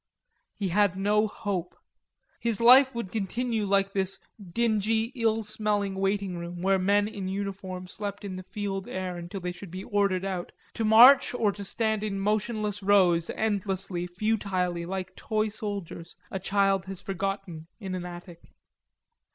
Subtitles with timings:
[0.55, 1.77] He had no hope.
[2.39, 4.17] His life would continue like this
[4.51, 9.41] dingy, ill smelling waiting room where men in uniform slept in the fetid air until
[9.41, 14.87] they should be ordered out to march or to stand in motionless rows, endlessly, futilely,
[14.87, 18.55] like toy soldiers a child has forgotten in an attic.